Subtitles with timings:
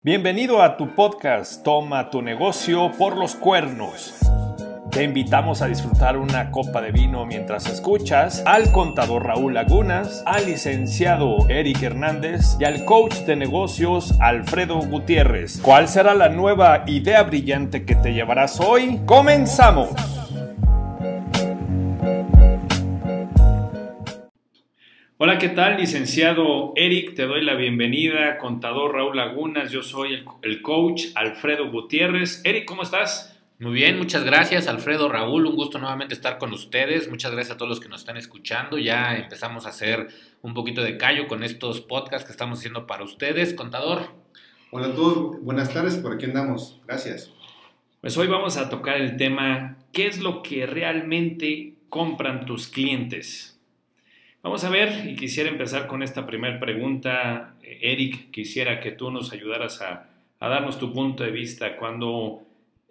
[0.00, 4.14] Bienvenido a tu podcast Toma tu negocio por los cuernos.
[4.92, 10.46] Te invitamos a disfrutar una copa de vino mientras escuchas al contador Raúl Lagunas, al
[10.46, 15.58] licenciado Eric Hernández y al coach de negocios Alfredo Gutiérrez.
[15.60, 19.00] ¿Cuál será la nueva idea brillante que te llevarás hoy?
[19.04, 20.17] ¡Comenzamos!
[25.20, 27.16] Hola, ¿qué tal, licenciado Eric?
[27.16, 32.40] Te doy la bienvenida, contador Raúl Lagunas, yo soy el, el, coach Alfredo Gutiérrez.
[32.44, 33.36] Eric, ¿cómo estás?
[33.58, 37.10] Muy bien, muchas gracias, Alfredo, Raúl, un gusto nuevamente estar con ustedes.
[37.10, 38.78] Muchas gracias a todos los que nos están escuchando.
[38.78, 40.06] Ya empezamos a hacer
[40.40, 43.54] un poquito de callo con estos podcasts que estamos haciendo para ustedes.
[43.54, 44.02] Contador.
[44.70, 46.80] Hola a todos, buenas tardes, por aquí andamos.
[46.86, 47.32] Gracias.
[48.00, 53.57] Pues hoy vamos a tocar el tema, ¿qué es lo que realmente compran tus clientes?
[54.40, 57.56] Vamos a ver, y quisiera empezar con esta primera pregunta.
[57.60, 62.42] Eric, quisiera que tú nos ayudaras a, a, darnos tu punto de vista cuando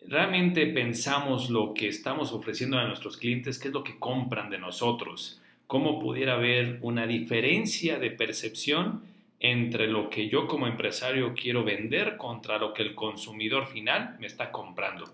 [0.06, 4.58] realmente pensamos lo que estamos ofreciendo a nuestros clientes, qué es lo que compran de
[4.58, 9.04] nosotros, cómo pudiera haber una diferencia de percepción
[9.40, 14.28] entre lo que yo como empresario quiero vender contra lo que el consumidor final me
[14.28, 15.06] está comprando.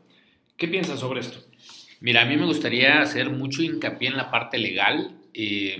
[0.57, 1.39] ¿Qué piensas sobre esto?
[1.99, 5.11] Mira, a mí me gustaría hacer mucho hincapié en la parte legal.
[5.33, 5.77] Eh,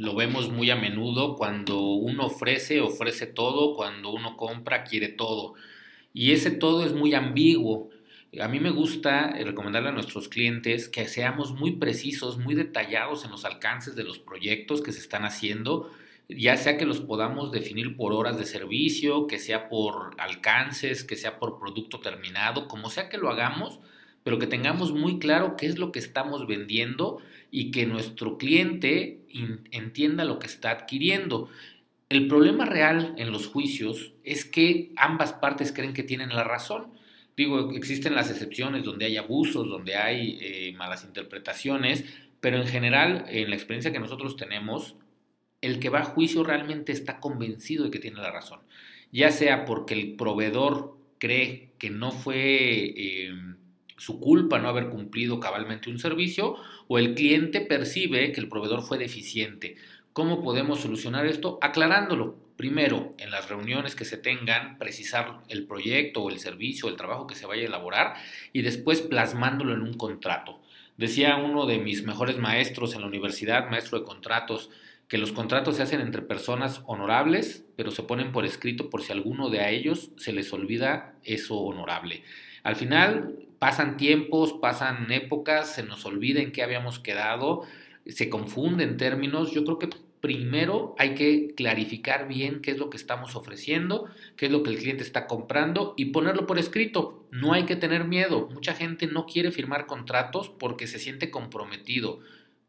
[0.00, 5.52] lo vemos muy a menudo cuando uno ofrece, ofrece todo, cuando uno compra, quiere todo.
[6.14, 7.90] Y ese todo es muy ambiguo.
[8.40, 13.30] A mí me gusta recomendarle a nuestros clientes que seamos muy precisos, muy detallados en
[13.30, 15.90] los alcances de los proyectos que se están haciendo,
[16.30, 21.16] ya sea que los podamos definir por horas de servicio, que sea por alcances, que
[21.16, 23.80] sea por producto terminado, como sea que lo hagamos,
[24.22, 27.18] pero que tengamos muy claro qué es lo que estamos vendiendo
[27.50, 29.20] y que nuestro cliente
[29.72, 31.48] entienda lo que está adquiriendo.
[32.08, 36.88] El problema real en los juicios es que ambas partes creen que tienen la razón.
[37.36, 42.04] Digo, existen las excepciones donde hay abusos, donde hay eh, malas interpretaciones,
[42.40, 44.96] pero en general, en la experiencia que nosotros tenemos,
[45.60, 48.60] el que va a juicio realmente está convencido de que tiene la razón.
[49.12, 52.92] Ya sea porque el proveedor cree que no fue...
[52.96, 53.32] Eh,
[54.00, 56.56] su culpa no haber cumplido cabalmente un servicio
[56.88, 59.76] o el cliente percibe que el proveedor fue deficiente.
[60.14, 61.58] ¿Cómo podemos solucionar esto?
[61.60, 62.34] Aclarándolo.
[62.56, 67.26] Primero, en las reuniones que se tengan, precisar el proyecto o el servicio el trabajo
[67.26, 68.14] que se vaya a elaborar
[68.54, 70.60] y después plasmándolo en un contrato.
[70.96, 74.70] Decía uno de mis mejores maestros en la universidad, maestro de contratos,
[75.08, 79.12] que los contratos se hacen entre personas honorables, pero se ponen por escrito por si
[79.12, 82.22] alguno de a ellos se les olvida eso honorable.
[82.62, 87.62] Al final, pasan tiempos, pasan épocas, se nos olvida en qué habíamos quedado,
[88.06, 89.52] se confunden términos.
[89.52, 89.90] Yo creo que
[90.20, 94.06] primero hay que clarificar bien qué es lo que estamos ofreciendo,
[94.36, 97.26] qué es lo que el cliente está comprando y ponerlo por escrito.
[97.30, 98.48] No hay que tener miedo.
[98.52, 102.20] Mucha gente no quiere firmar contratos porque se siente comprometido.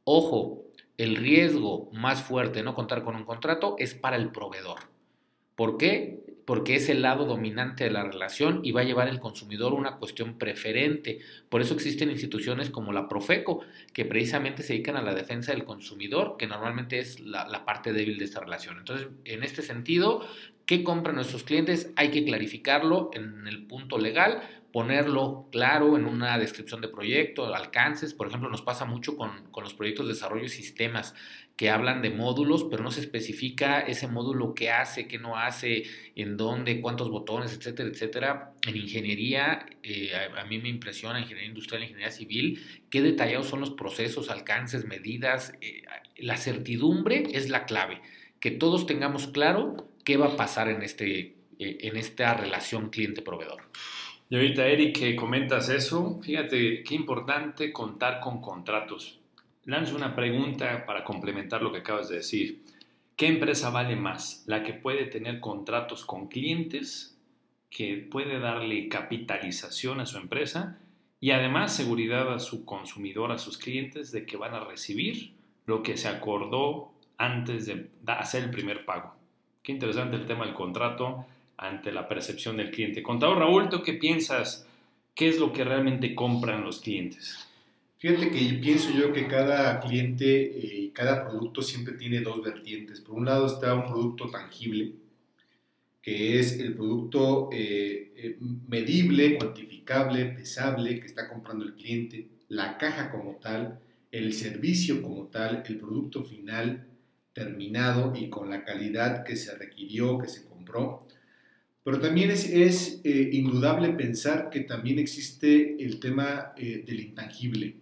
[0.04, 0.64] Ojo,
[0.98, 4.80] el riesgo más fuerte de no contar con un contrato es para el proveedor.
[5.56, 6.31] ¿Por qué?
[6.46, 9.98] Porque es el lado dominante de la relación y va a llevar el consumidor una
[9.98, 11.20] cuestión preferente.
[11.50, 13.62] Por eso existen instituciones como la Profeco,
[13.94, 18.18] que precisamente se dedican a la defensa del consumidor, que normalmente es la, parte débil
[18.18, 18.78] de esta relación.
[18.78, 20.28] Entonces, en este sentido,
[20.66, 21.92] ¿qué compran nuestros clientes?
[21.96, 24.42] Hay que clarificarlo en el punto legal,
[24.74, 28.14] ponerlo claro en una descripción de proyecto, alcances.
[28.14, 31.14] Por ejemplo, nos pasa mucho con, con los proyectos de desarrollo de sistemas
[31.62, 35.84] que hablan de módulos, pero no se especifica ese módulo qué hace, qué no hace,
[36.16, 38.54] en dónde, cuántos botones, etcétera, etcétera.
[38.66, 43.70] En ingeniería, eh, a, mí me impresiona, ingeniería industrial, ingeniería civil, qué detallados son los
[43.70, 45.54] procesos, alcances, medidas.
[45.62, 45.84] Eh,
[46.18, 48.02] la certidumbre es la clave,
[48.40, 53.62] que todos tengamos claro qué va a pasar en, este, eh, en esta relación cliente-proveedor.
[54.32, 59.21] Y ahorita, Eric, comentas eso, fíjate qué importante contar con contratos
[59.66, 62.64] lanzo una pregunta para complementar lo que acabas de decir.
[63.16, 64.44] ¿Qué empresa vale más?
[64.48, 67.18] ¿La que puede tener contratos con clientes,
[67.70, 70.80] que puede darle capitalización a su empresa
[71.20, 75.34] y además seguridad a su consumidor, a sus clientes, de que van a recibir
[75.66, 79.16] lo que se acordó antes de hacer el primer pago?
[79.62, 83.04] Qué interesante el tema del contrato ante la percepción del cliente.
[83.04, 84.68] Contador Raúl, ¿tú qué piensas?
[85.14, 87.51] ¿Qué es lo que realmente compran los clientes?
[88.02, 93.00] Fíjate que pienso yo que cada cliente y eh, cada producto siempre tiene dos vertientes.
[93.00, 94.96] Por un lado está un producto tangible,
[96.02, 98.38] que es el producto eh, eh,
[98.68, 103.80] medible, cuantificable, pesable que está comprando el cliente, la caja como tal,
[104.12, 106.88] el servicio como tal, el producto final
[107.34, 111.06] terminado y con la calidad que se requirió, que se compró.
[111.84, 117.76] Pero también es, es eh, indudable pensar que también existe el tema eh, del intangible.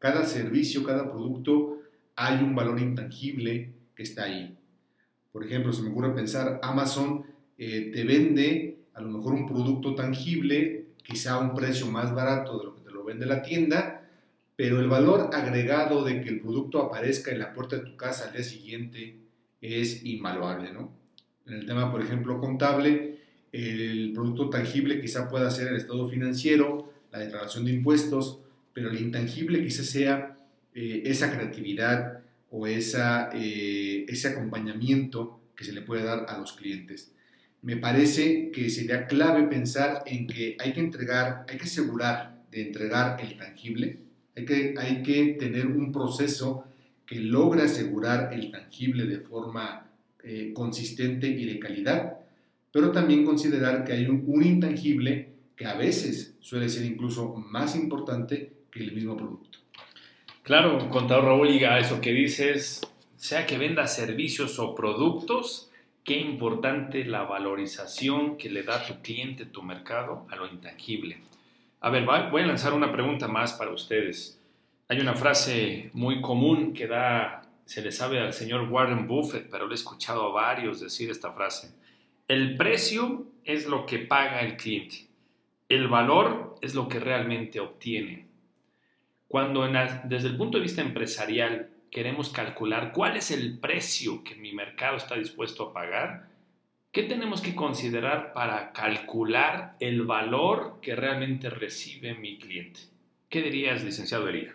[0.00, 1.78] Cada servicio, cada producto,
[2.16, 4.56] hay un valor intangible que está ahí.
[5.30, 7.24] Por ejemplo, se me ocurre pensar, Amazon
[7.58, 12.58] eh, te vende a lo mejor un producto tangible, quizá a un precio más barato
[12.58, 14.08] de lo que te lo vende la tienda,
[14.56, 18.26] pero el valor agregado de que el producto aparezca en la puerta de tu casa
[18.26, 19.18] al día siguiente
[19.60, 20.92] es invaluable, ¿no?
[21.46, 23.18] En el tema, por ejemplo, contable,
[23.52, 28.40] el producto tangible quizá pueda ser el estado financiero, la declaración de impuestos,
[28.72, 30.36] pero el intangible quizá sea
[30.74, 32.20] eh, esa creatividad
[32.50, 37.12] o esa, eh, ese acompañamiento que se le puede dar a los clientes.
[37.62, 42.62] Me parece que sería clave pensar en que hay que entregar, hay que asegurar de
[42.62, 43.98] entregar el tangible,
[44.36, 46.64] hay que, hay que tener un proceso
[47.06, 49.90] que logre asegurar el tangible de forma
[50.22, 52.18] eh, consistente y de calidad,
[52.72, 58.52] pero también considerar que hay un, intangible que a veces suele ser incluso más importante
[58.70, 59.58] que el mismo producto.
[60.42, 62.80] Claro, contador Raúl, y a eso que dices,
[63.16, 65.70] sea que venda servicios o productos,
[66.04, 71.18] qué importante la valorización que le da tu cliente, tu mercado, a lo intangible.
[71.80, 74.40] A ver, voy a lanzar una pregunta más para ustedes.
[74.88, 79.66] Hay una frase muy común que da, se le sabe al señor Warren Buffett, pero
[79.66, 81.72] lo he escuchado a varios decir esta frase.
[82.26, 85.06] El precio es lo que paga el cliente.
[85.68, 88.29] El valor es lo que realmente obtiene.
[89.30, 89.64] Cuando
[90.06, 94.96] desde el punto de vista empresarial queremos calcular cuál es el precio que mi mercado
[94.96, 96.30] está dispuesto a pagar,
[96.90, 102.80] ¿qué tenemos que considerar para calcular el valor que realmente recibe mi cliente?
[103.28, 104.52] ¿Qué dirías, licenciado Herida?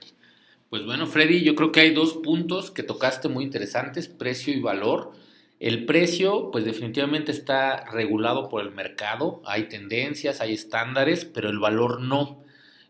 [0.69, 4.59] Pues bueno, Freddy, yo creo que hay dos puntos que tocaste muy interesantes, precio y
[4.59, 5.13] valor.
[5.61, 11.59] El precio, pues definitivamente está regulado por el mercado, hay tendencias, hay estándares, pero el
[11.59, 12.43] valor no.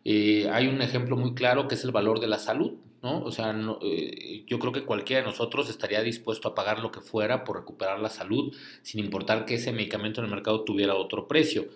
[0.05, 3.23] Eh, hay un ejemplo muy claro que es el valor de la salud, ¿no?
[3.23, 7.01] O sea, eh, yo creo que cualquiera de nosotros estaría dispuesto a pagar lo que
[7.01, 11.27] fuera por recuperar la salud, sin importar que ese medicamento en el mercado tuviera otro
[11.27, 11.67] precio.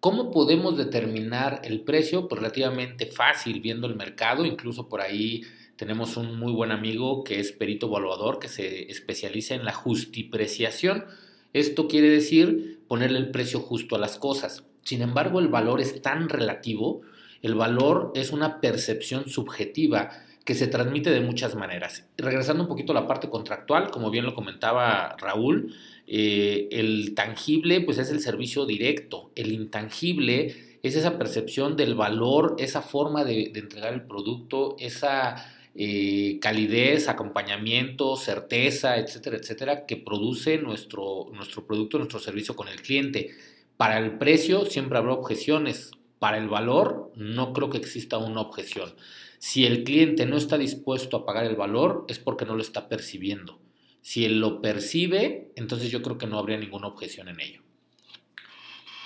[0.00, 2.28] ¿Cómo podemos determinar el precio?
[2.28, 5.42] Pues relativamente fácil, viendo el mercado, incluso por ahí
[5.76, 11.04] tenemos un muy buen amigo que es perito evaluador que se especializa en la justipreciación.
[11.52, 14.64] Esto quiere decir ponerle el precio justo a las cosas.
[14.82, 17.00] Sin embargo, el valor es tan relativo,
[17.42, 20.10] el valor es una percepción subjetiva
[20.44, 22.06] que se transmite de muchas maneras.
[22.16, 25.74] Regresando un poquito a la parte contractual, como bien lo comentaba Raúl,
[26.06, 32.56] eh, el tangible pues es el servicio directo, el intangible es esa percepción del valor,
[32.58, 35.36] esa forma de, entregar el producto, esa
[35.74, 42.80] eh, calidez, acompañamiento, certeza, etcétera, etcétera, que produce nuestro, nuestro producto, nuestro servicio con el
[42.80, 43.32] cliente.
[43.76, 48.92] Para el precio siempre habrá objeciones, para el valor no creo que exista una objeción.
[49.38, 52.88] Si el cliente no está dispuesto a pagar el valor es porque no lo está
[52.88, 53.60] percibiendo.
[54.00, 57.62] Si él lo percibe, entonces yo creo que no habría ninguna objeción en ello.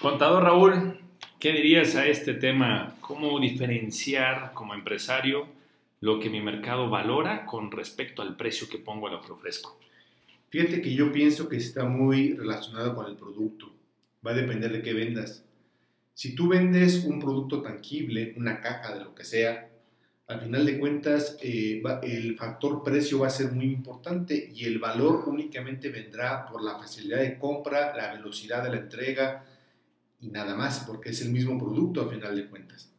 [0.00, 0.98] Contador Raúl,
[1.38, 2.96] ¿qué dirías a este tema?
[3.00, 5.46] ¿Cómo diferenciar como empresario
[6.00, 9.78] lo que mi mercado valora con respecto al precio que pongo a lo que ofrezco?
[10.50, 13.72] Fíjate que yo pienso que está muy relacionado con el producto.
[14.26, 15.44] Va a depender de qué vendas.
[16.14, 19.68] Si tú vendes un producto tangible, una caja de lo que sea,
[20.28, 24.78] al final de cuentas eh, el factor precio va a ser muy importante y el
[24.78, 29.44] valor únicamente vendrá por la facilidad de compra, la velocidad de la entrega
[30.20, 32.92] y nada más, porque es el mismo producto al final de cuentas.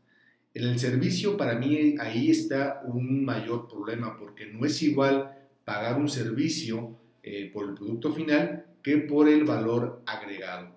[0.53, 5.33] En el servicio, para mí, ahí está un mayor problema, porque no es igual
[5.65, 10.75] pagar un servicio eh, por el producto final que por el valor agregado.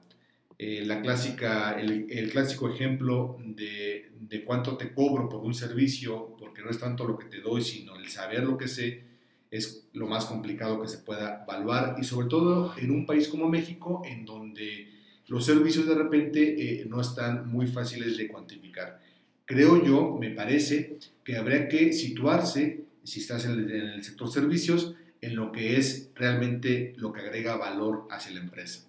[0.59, 6.35] Eh, la clásica, el, el, clásico ejemplo de, de cuánto te cobro por un servicio,
[6.39, 9.05] porque no es tanto lo que te doy, sino el saber lo que sé,
[9.51, 13.49] es lo más complicado que se pueda evaluar y sobre todo en un país como
[13.49, 14.89] México, en donde
[15.27, 19.01] los servicios de repente eh, no están muy fáciles de cuantificar
[19.47, 25.37] creo yo, me parece, que habría que situarse, si estás en el, sector servicios, en
[25.37, 28.87] lo que es realmente lo que agrega valor hacia la empresa.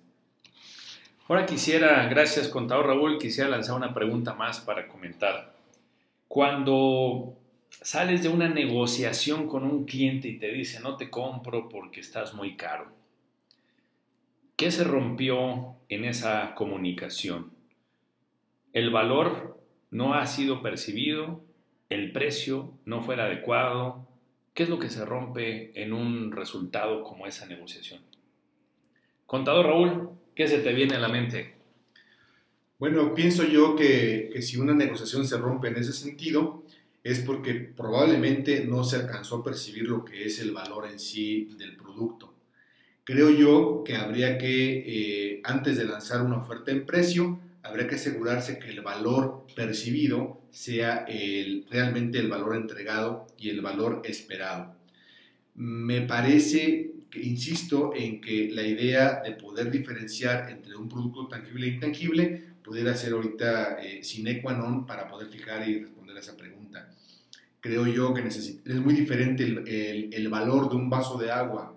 [1.30, 5.54] Ahora quisiera, gracias contador Raúl, quisiera lanzar una pregunta más para comentar.
[6.30, 7.36] Cuando
[7.70, 12.34] sales de una negociación con un cliente y te dice no te compro porque estás
[12.34, 12.94] muy caro,
[14.56, 17.52] ¿qué se rompió en esa comunicación?
[18.72, 19.60] ¿El valor
[19.92, 21.42] no ha sido percibido,
[21.90, 24.08] el precio no fue el adecuado.
[24.54, 28.02] ¿Qué es lo que se rompe en un resultado como esa negociación?
[29.26, 31.56] Contador Raúl, ¿qué se te viene a la mente?
[32.78, 36.64] Bueno, pienso yo que, que, si una negociación se rompe en ese sentido,
[37.04, 41.50] es porque probablemente no se alcanzó a percibir lo que es el valor en sí
[41.58, 42.36] del producto.
[43.04, 47.96] Creo yo que habría que, eh, antes de lanzar una oferta en precio, habría que
[47.96, 54.76] asegurarse que el valor percibido sea el, realmente el valor entregado y el valor esperado.
[55.56, 61.70] Me parece insisto en que la idea de poder diferenciar entre un producto tangible e
[61.70, 66.36] intangible pudiera ser ahorita eh, sine qua non para poder fijar y responder a esa
[66.36, 66.90] pregunta.
[67.60, 71.74] Creo yo que es muy diferente el, el, valor de un vaso de agua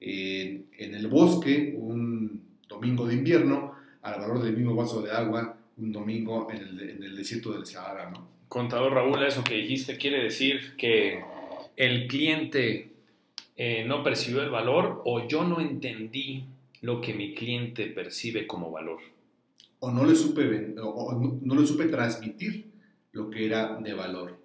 [0.00, 5.92] en el bosque un domingo de invierno al valor del mismo vaso de agua un
[5.92, 8.10] domingo en el, en el desierto del Sahara.
[8.10, 8.28] ¿no?
[8.48, 11.22] Contador Raúl, eso que dijiste quiere decir que
[11.76, 12.91] el cliente
[13.56, 16.46] eh, no percibió el valor o yo no entendí
[16.80, 19.00] lo que mi cliente percibe como valor.
[19.80, 22.66] O no le supe, o no, le supe transmitir
[23.12, 24.38] lo que era de valor.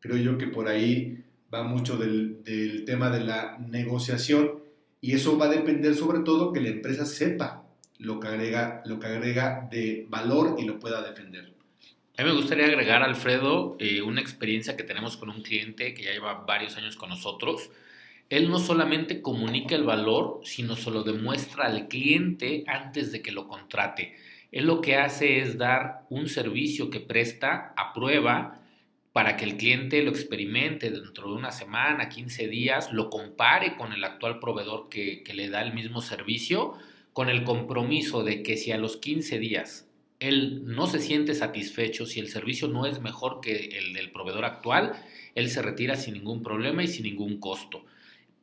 [0.00, 1.22] Creo yo que por ahí
[1.52, 4.60] va mucho del, del tema de la negociación
[5.00, 7.64] y eso va a depender sobre todo que la empresa sepa
[7.98, 11.52] lo que agrega, lo que agrega de valor y lo pueda defender.
[12.16, 16.04] A mí me gustaría agregar, Alfredo, eh, una experiencia que tenemos con un cliente que
[16.04, 17.70] ya lleva varios años con nosotros
[18.30, 23.32] él no solamente comunica el valor, sino se lo demuestra al cliente antes de que
[23.32, 24.14] lo contrate.
[24.50, 28.60] Él lo que hace es dar un servicio que presta a prueba
[29.12, 33.92] para que el cliente lo experimente dentro de una semana, 15 días, lo compare con
[33.92, 36.74] el actual proveedor que, que le da el mismo servicio,
[37.12, 39.88] con el compromiso de que si a los 15 días
[40.18, 44.44] él no se siente satisfecho, si el servicio no es mejor que el del proveedor
[44.44, 44.92] actual,
[45.34, 47.84] él se retira sin ningún problema y sin ningún costo.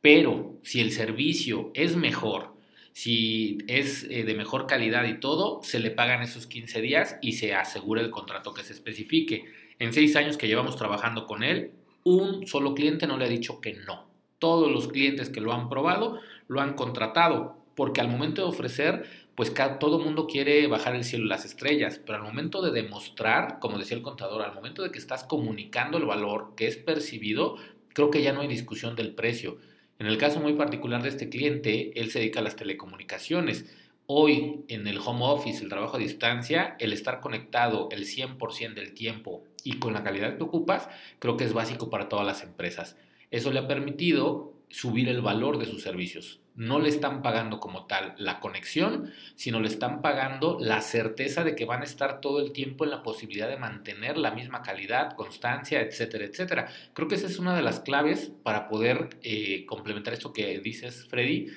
[0.02, 2.52] Pero si el servicio es mejor,
[2.92, 7.32] si es eh, de mejor calidad y todo, se le pagan esos 15 días y
[7.32, 9.44] se asegura el contrato que se especifique.
[9.78, 11.70] En seis años que llevamos trabajando con él,
[12.02, 14.08] un solo cliente no le ha dicho que no.
[14.40, 16.18] Todos los clientes que lo han probado
[16.48, 19.06] lo han contratado, porque al momento de ofrecer,
[19.36, 23.60] pues todo mundo quiere bajar el cielo y las estrellas, pero al momento de demostrar,
[23.60, 27.56] como decía el contador, al momento de que estás comunicando el valor que es percibido,
[27.94, 29.58] creo que ya no hay discusión del precio
[30.02, 33.66] en el caso muy particular de este cliente, él se dedica a las telecomunicaciones.
[34.06, 38.94] Hoy, en el home office, el trabajo a distancia, el estar conectado el 100% del
[38.94, 40.88] tiempo y con la calidad que ocupas,
[41.20, 42.96] creo que es básico para todas las empresas.
[43.30, 46.41] Eso le ha permitido subir el valor de sus servicios.
[46.54, 51.54] No le están pagando como tal la conexión, sino le están pagando la certeza de
[51.54, 55.14] que van a estar todo el tiempo en la posibilidad de mantener la misma calidad,
[55.14, 56.68] constancia, etcétera, etcétera.
[56.92, 61.06] Creo que esa es una de las claves para poder eh, complementar esto que dices,
[61.08, 61.48] Freddy.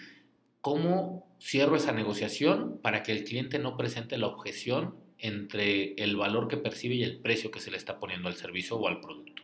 [0.61, 6.47] ¿Cómo cierro esa negociación para que el cliente no presente la objeción entre el valor
[6.47, 9.43] que percibe y el precio que se le está poniendo al servicio o al producto?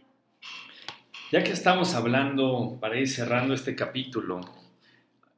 [1.31, 4.41] Ya que estamos hablando, para ir cerrando este capítulo,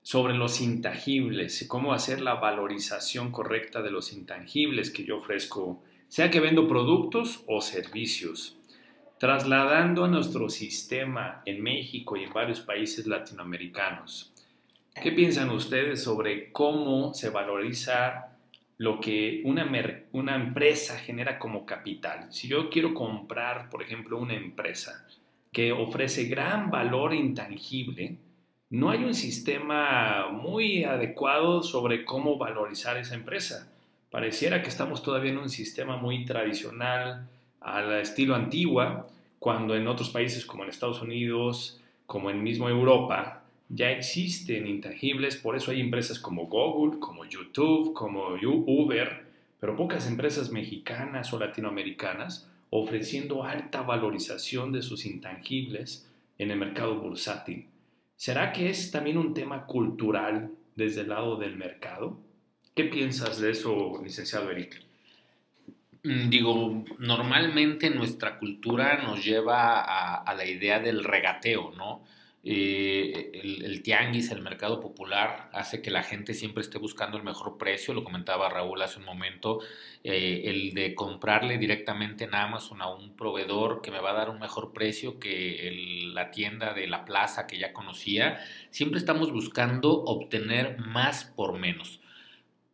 [0.03, 5.81] sobre los intangibles y cómo hacer la valorización correcta de los intangibles que yo ofrezco,
[6.09, 8.57] sea que vendo productos o servicios,
[9.17, 14.33] trasladando a nuestro sistema en México y en varios países latinoamericanos.
[15.01, 18.27] ¿Qué piensan ustedes sobre cómo se valoriza
[18.77, 19.65] lo que una,
[20.11, 22.27] una empresa genera como capital?
[22.31, 25.07] Si yo quiero comprar, por ejemplo, una empresa,
[25.53, 28.17] que ofrece gran valor intangible,
[28.73, 33.71] no hay un sistema muy adecuado sobre cómo valorizar esa empresa.
[34.09, 37.29] Pareciera que estamos todavía en un sistema muy tradicional,
[37.61, 43.43] al estilo antigua, cuando en otros países como en Estados Unidos, como en mismo Europa,
[43.69, 49.23] ya existen intangibles, por eso hay empresas como Google, como YouTube, como Uber,
[49.59, 56.95] pero pocas empresas mexicanas o latinoamericanas ofreciendo alta valorización de sus intangibles en el mercado
[56.95, 57.67] bursátil.
[58.15, 62.19] ¿Será que es también un tema cultural desde el lado del mercado?
[62.75, 64.81] ¿Qué piensas de eso, licenciado Eric?
[66.03, 72.03] Mm, digo, normalmente nuestra cultura nos lleva a, a la idea del regateo, ¿no?
[72.45, 73.31] Eh,
[73.63, 77.93] el, tianguis, el mercado popular, hace que la gente siempre esté buscando el mejor precio,
[77.93, 79.59] lo comentaba Raúl hace un momento,
[80.03, 84.29] eh, el de comprarle directamente en Amazon a un proveedor que me va a dar
[84.29, 88.39] un mejor precio que la tienda de la plaza que ya conocía,
[88.71, 92.01] siempre estamos buscando obtener más por menos.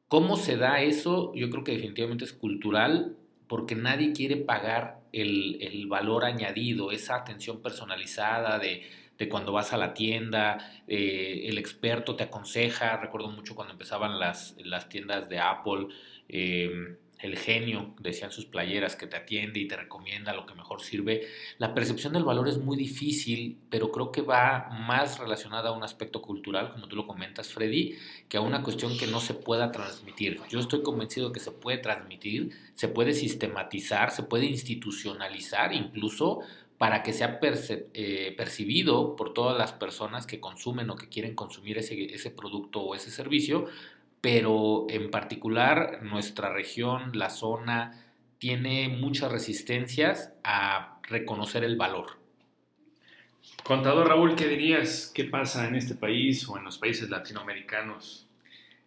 [0.08, 1.32] ¿Cómo se da eso?
[1.36, 3.16] Yo creo que definitivamente es cultural,
[3.48, 8.84] porque nadie quiere pagar el, el valor añadido, esa atención personalizada de
[9.20, 14.18] de cuando vas a la tienda, eh, el experto te aconseja, recuerdo mucho cuando empezaban
[14.18, 15.88] las, las tiendas de Apple,
[16.30, 20.82] em, el genio, decían sus playeras, que te atiende y te recomienda lo que mejor
[20.82, 25.74] sirve, la percepción del valor es muy difícil, pero creo que va más relacionada a
[25.74, 27.98] un aspecto cultural, como tú lo comentas, Freddy,
[28.30, 30.40] que a una cuestión que no se pueda transmitir.
[30.50, 36.40] Yo estoy convencido que se puede transmitir, se puede sistematizar, se puede institucionalizar incluso
[36.80, 41.78] para que sea eh, percibido por todas las personas que consumen o que quieren consumir
[41.78, 43.66] ese, ese producto o ese servicio,
[44.22, 48.06] pero en particular nuestra región, la zona,
[48.38, 52.18] tiene muchas resistencias a reconocer el valor.
[53.64, 55.12] Contador Raúl, ¿qué dirías?
[55.14, 58.26] ¿Qué pasa en este país o en los países latinoamericanos?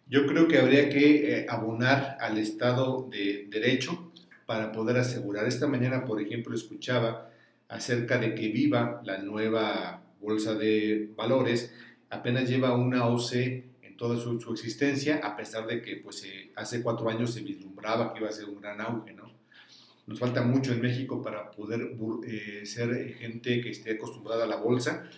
[0.07, 4.11] Yo creo que habría que eh, abonar al Estado de Derecho
[4.47, 5.45] para poder asegurar.
[5.45, 7.29] Esta mañana, por ejemplo, escuchaba
[7.73, 11.73] acerca de que Viva, la nueva bolsa de valores,
[12.09, 16.25] apenas lleva una OC toda su, existencia, a pesar de que pues,
[16.55, 19.13] hace cuatro años se vislumbraba que iba a ser un gran auge.
[19.13, 19.31] ¿no?
[20.07, 21.95] Nos falta mucho en México para poder
[22.27, 25.09] eh, ser gente que esté acostumbrada a la bolsa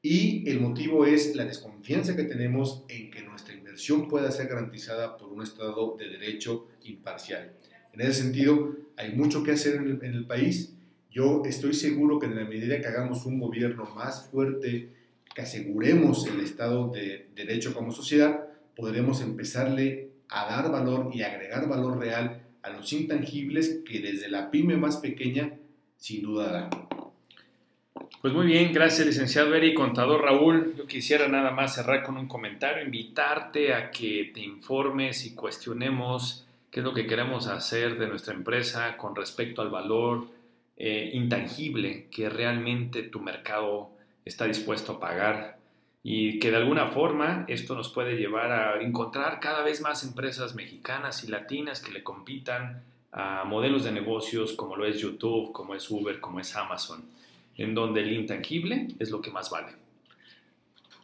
[0.00, 5.16] y el motivo es la desconfianza que tenemos en que nuestra inversión pueda ser garantizada
[5.16, 7.52] por un Estado de derecho imparcial.
[7.92, 10.74] En ese sentido, hay mucho que hacer en en el país.
[11.12, 14.88] Yo estoy seguro que en la medida que hagamos un gobierno más fuerte,
[15.34, 21.68] que aseguremos el Estado de Derecho como sociedad, podremos empezarle a dar valor y agregar
[21.68, 25.52] valor real a los intangibles que desde la pyme más pequeña
[25.98, 26.70] sin duda dan.
[28.22, 30.74] Pues muy bien, gracias licenciado Eri, contador Raúl.
[30.78, 36.46] Yo quisiera nada más cerrar con un comentario, invitarte a que te informes y cuestionemos
[36.70, 40.40] qué es lo que queremos hacer de nuestra empresa con respecto al valor
[40.76, 43.90] eh, intangible que realmente tu mercado
[44.24, 45.58] está dispuesto a pagar
[46.02, 50.54] y que de alguna forma esto nos puede llevar a encontrar cada vez más empresas
[50.54, 55.74] mexicanas y latinas que le compitan a modelos de negocios como lo es YouTube, como
[55.74, 57.04] es Uber, como es Amazon,
[57.56, 59.72] en donde el intangible es lo que más vale.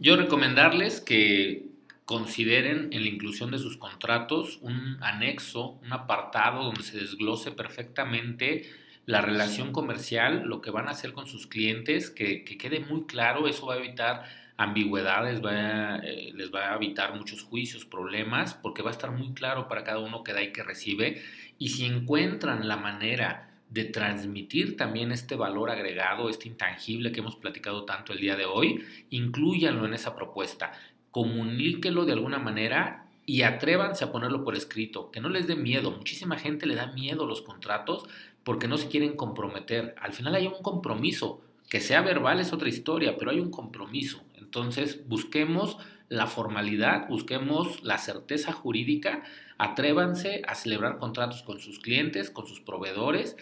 [0.00, 1.66] Yo recomendarles que
[2.04, 8.70] consideren en la inclusión de sus contratos un anexo, un apartado donde se desglose perfectamente
[9.08, 13.48] la relación comercial, lo que van a hacer con sus clientes, que, quede muy claro,
[13.48, 14.24] eso va a evitar
[14.58, 19.32] ambigüedades, va eh, les va a evitar muchos juicios, problemas, porque va a estar muy
[19.32, 21.22] claro para cada uno que da y que recibe.
[21.56, 27.36] Y si encuentran la manera de transmitir también este valor agregado, este intangible que hemos
[27.36, 30.72] platicado tanto el día de hoy, incluyanlo en esa propuesta,
[31.12, 35.90] comuníquelo de alguna manera y atrévanse a ponerlo por escrito, que no les dé miedo.
[35.90, 38.06] Muchísima gente le da miedo los contratos
[38.48, 39.94] porque no se quieren comprometer.
[40.00, 44.22] Al final hay un compromiso, que sea verbal es otra historia, pero hay un compromiso.
[44.38, 45.76] Entonces busquemos
[46.08, 49.22] la formalidad, busquemos la certeza jurídica,
[49.58, 53.36] atrévanse a celebrar contratos con sus clientes, con sus proveedores,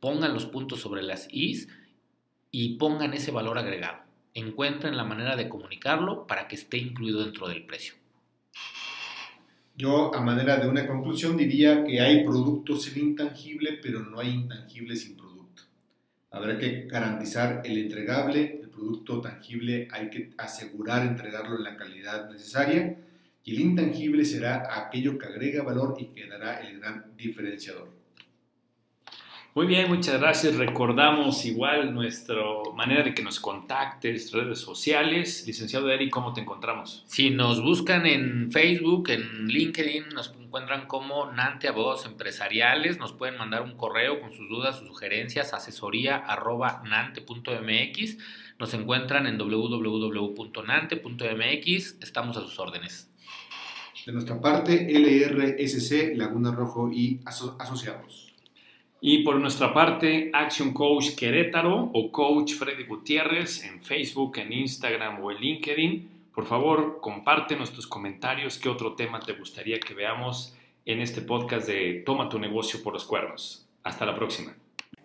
[0.00, 1.68] pongan los puntos sobre las is
[2.50, 3.98] y pongan ese valor agregado.
[4.32, 7.92] Encuentren la manera de comunicarlo para que esté incluido dentro del precio.
[9.78, 14.30] Yo, a manera de una conclusión, diría que hay productos sin intangible, pero no hay
[14.30, 15.64] intangible sin producto.
[16.30, 22.30] Habrá que garantizar el entregable, el producto tangible hay que asegurar entregarlo en la calidad
[22.30, 22.96] necesaria
[23.44, 27.95] y el intangible será aquello que agrega valor y que dará el gran diferenciador.
[29.56, 30.54] Muy bien, muchas gracias.
[30.56, 32.42] Recordamos igual nuestra
[32.74, 35.44] manera de que nos contactes, redes sociales.
[35.46, 37.04] Licenciado Eric, ¿cómo te encontramos?
[37.06, 42.98] Si nos buscan en Facebook, en LinkedIn, nos encuentran como Nante Abogados Empresariales.
[42.98, 48.18] Nos pueden mandar un correo con sus dudas, sus sugerencias, asesoría arroba nante.mx.
[48.58, 51.96] Nos encuentran en www.nante.mx.
[52.02, 53.10] Estamos a sus órdenes.
[54.04, 58.25] De nuestra parte, LRSC, Laguna Rojo y Asociados.
[59.08, 65.22] Y por nuestra parte, Action Coach Querétaro o Coach Freddy Gutiérrez en Facebook, en Instagram
[65.22, 66.10] o en LinkedIn.
[66.34, 71.68] Por favor, compártenos tus comentarios, qué otro tema te gustaría que veamos en este podcast
[71.68, 73.64] de Toma tu negocio por los cuernos.
[73.84, 74.56] Hasta la próxima.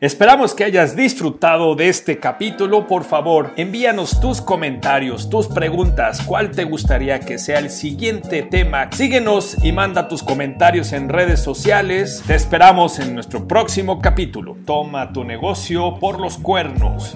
[0.02, 2.88] Esperamos que hayas disfrutado de este capítulo.
[2.88, 8.90] Por favor, envíanos tus comentarios, tus preguntas, cuál te gustaría que sea el siguiente tema.
[8.92, 12.24] Síguenos y manda tus comentarios en redes sociales.
[12.26, 14.58] Te esperamos en nuestro próximo capítulo.
[14.66, 17.16] Toma tu negocio por los cuernos.